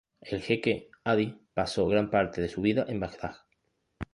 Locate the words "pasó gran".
1.53-2.09